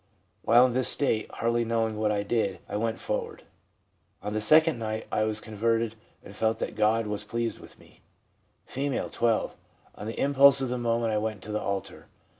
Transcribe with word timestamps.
While 0.41 0.65
in 0.65 0.73
this 0.73 0.87
state, 0.87 1.29
hardly 1.29 1.63
knowing 1.63 1.95
what 1.95 2.11
I 2.11 2.23
did, 2.23 2.57
I 2.67 2.75
went 2.75 2.97
forward. 2.97 3.43
On 4.23 4.33
the 4.33 4.41
second 4.41 4.79
night 4.79 5.05
I 5.11 5.25
was 5.25 5.39
converted, 5.39 5.93
and 6.23 6.35
felt 6.35 6.57
that 6.57 6.73
God 6.75 7.05
was 7.05 7.23
pleased 7.23 7.59
with 7.59 7.77
me/ 7.77 8.01
F., 8.67 9.11
12. 9.11 9.55
'On 9.93 10.07
the 10.07 10.19
impulse 10.19 10.59
of 10.59 10.69
the 10.69 10.79
moment 10.79 11.13
I 11.13 11.19
went 11.19 11.43
to 11.43 11.51
the 11.51 11.61
altar. 11.61 12.07